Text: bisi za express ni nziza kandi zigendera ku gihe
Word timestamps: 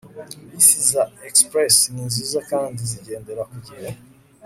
bisi 0.49 0.77
za 0.91 1.03
express 1.27 1.75
ni 1.93 2.01
nziza 2.09 2.39
kandi 2.49 2.79
zigendera 2.91 3.41
ku 3.49 3.57
gihe 3.65 3.89